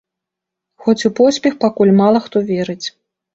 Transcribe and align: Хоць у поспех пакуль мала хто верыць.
Хоць 0.85 1.03
у 1.09 1.11
поспех 1.19 1.59
пакуль 1.65 1.93
мала 2.01 2.23
хто 2.25 2.43
верыць. 2.49 2.87